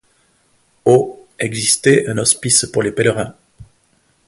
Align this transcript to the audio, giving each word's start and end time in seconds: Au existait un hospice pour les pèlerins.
Au 0.85 1.27
existait 1.37 2.07
un 2.09 2.17
hospice 2.17 2.65
pour 2.65 2.81
les 2.81 2.91
pèlerins. 2.91 3.35